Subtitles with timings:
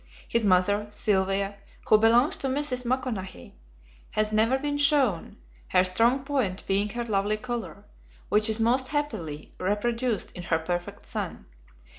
[0.27, 1.57] His mother, Sylvia,
[1.87, 2.87] who belongs to Mrs.
[2.87, 3.53] Maconochie,
[4.09, 7.83] has never been shown, her strong point being her lovely color,
[8.27, 11.45] which is most happily reproduced in her perfect son.